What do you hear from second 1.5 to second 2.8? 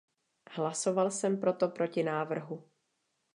proti návrhu.